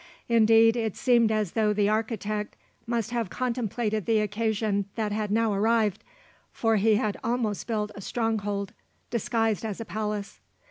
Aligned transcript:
Indeed 0.27 0.75
it 0.75 0.95
seemed 0.97 1.31
as 1.31 1.51
though 1.51 1.73
the 1.73 1.87
architect 1.87 2.55
must 2.87 3.11
have 3.11 3.29
contemplated 3.29 4.07
the 4.07 4.17
occasion 4.17 4.85
that 4.95 5.11
had 5.11 5.29
now 5.29 5.53
arrived, 5.53 6.03
for 6.51 6.77
he 6.77 6.95
had 6.95 7.17
almost 7.23 7.67
built 7.67 7.91
a 7.93 8.01
stronghold 8.01 8.73
disguised 9.11 9.63
as 9.63 9.79
a 9.79 9.85
palace. 9.85 10.39